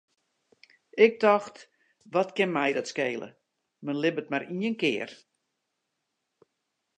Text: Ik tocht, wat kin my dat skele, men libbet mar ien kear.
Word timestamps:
Ik 1.05 1.13
tocht, 1.21 1.55
wat 2.15 2.29
kin 2.37 2.51
my 2.55 2.69
dat 2.75 2.89
skele, 2.91 3.29
men 3.85 3.99
libbet 4.01 4.29
mar 4.31 4.43
ien 4.63 4.75
kear. 4.81 5.09